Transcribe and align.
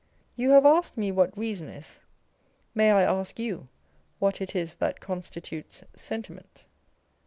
You 0.35 0.49
have 0.49 0.65
asked 0.65 0.97
me 0.97 1.11
what 1.11 1.37
Reason 1.37 1.67
is: 1.69 1.99
may 2.73 2.89
I 2.89 3.03
ask 3.03 3.37
you 3.37 3.67
what 4.17 4.41
it 4.41 4.55
is 4.55 4.73
that 4.77 4.99
constitutes 4.99 5.83
Sentiment 5.95 6.63